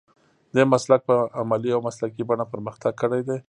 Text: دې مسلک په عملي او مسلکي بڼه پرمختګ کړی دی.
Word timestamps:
دې 0.55 0.63
مسلک 0.73 1.01
په 1.09 1.15
عملي 1.39 1.71
او 1.73 1.81
مسلکي 1.87 2.23
بڼه 2.29 2.45
پرمختګ 2.53 2.93
کړی 3.01 3.21
دی. 3.27 3.37